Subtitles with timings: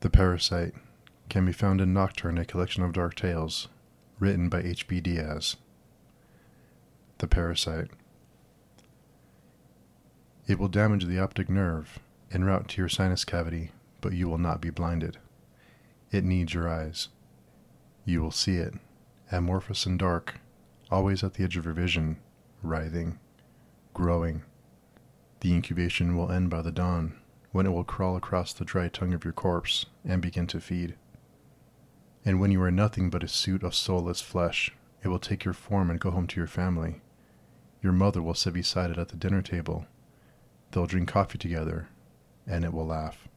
[0.00, 0.74] The Parasite
[1.28, 3.66] can be found in Nocturne, a collection of dark tales,
[4.20, 5.00] written by H.B.
[5.00, 5.56] Diaz.
[7.18, 7.90] The Parasite.
[10.46, 11.98] It will damage the optic nerve
[12.30, 15.18] en route to your sinus cavity, but you will not be blinded.
[16.12, 17.08] It needs your eyes.
[18.04, 18.74] You will see it,
[19.32, 20.40] amorphous and dark,
[20.92, 22.18] always at the edge of your vision,
[22.62, 23.18] writhing,
[23.94, 24.44] growing.
[25.40, 27.18] The incubation will end by the dawn,
[27.52, 30.94] when it will crawl across the dry tongue of your corpse and begin to feed.
[32.24, 35.54] And when you are nothing but a suit of soulless flesh, it will take your
[35.54, 37.00] form and go home to your family.
[37.82, 39.86] Your mother will sit beside it at the dinner table.
[40.70, 41.88] They'll drink coffee together,
[42.46, 43.28] and it will laugh.